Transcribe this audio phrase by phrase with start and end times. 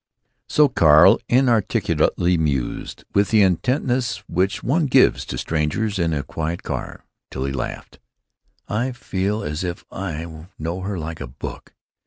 [0.49, 6.63] So Carl inarticulately mused, with the intentness which one gives to strangers in a quiet
[6.63, 7.99] car, till he laughed,
[8.67, 11.75] "I feel as if I knew her like a book."